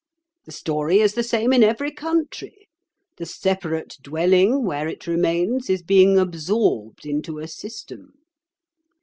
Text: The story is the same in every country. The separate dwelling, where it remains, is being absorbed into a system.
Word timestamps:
The 0.45 0.51
story 0.51 0.99
is 0.99 1.13
the 1.13 1.21
same 1.21 1.53
in 1.53 1.61
every 1.61 1.91
country. 1.91 2.67
The 3.17 3.27
separate 3.27 3.97
dwelling, 4.01 4.65
where 4.65 4.87
it 4.87 5.05
remains, 5.05 5.69
is 5.69 5.83
being 5.83 6.17
absorbed 6.17 7.05
into 7.05 7.37
a 7.37 7.47
system. 7.47 8.11